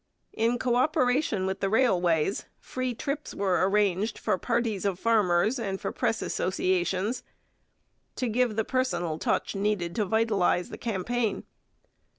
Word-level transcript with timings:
In 0.33 0.57
co 0.57 0.77
operation 0.77 1.45
with 1.45 1.59
the 1.59 1.69
railways, 1.69 2.45
free 2.59 2.95
trips 2.95 3.35
were 3.35 3.69
arranged 3.69 4.17
for 4.17 4.35
parties 4.39 4.83
of 4.83 4.97
farmers 4.97 5.59
and 5.59 5.79
for 5.79 5.91
press 5.91 6.23
associations, 6.23 7.21
to 8.15 8.27
give 8.27 8.55
the 8.55 8.65
personal 8.65 9.19
touch 9.19 9.53
needed 9.53 9.93
to 9.97 10.05
vitalize 10.05 10.69
the 10.69 10.79
campaign. 10.79 11.43